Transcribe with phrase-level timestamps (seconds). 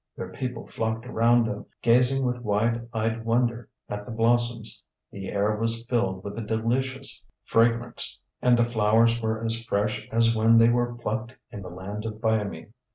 [0.17, 4.83] Their people flocked around them, gazing with wide eyed wonder at the blossoms.
[5.11, 10.35] The air was filled with a delicious fragrance, and the flowers were as fresh as
[10.35, 12.71] when they were plucked in the land of Byamee.